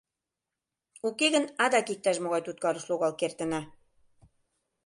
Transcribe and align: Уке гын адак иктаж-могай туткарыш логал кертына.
Уке 1.07 1.25
гын 1.35 1.45
адак 1.65 1.87
иктаж-могай 1.93 2.41
туткарыш 2.43 2.85
логал 2.89 3.13
кертына. 3.19 3.61